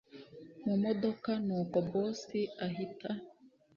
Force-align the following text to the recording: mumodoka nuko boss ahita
mumodoka 0.65 1.31
nuko 1.45 1.77
boss 1.89 2.19
ahita 2.65 3.09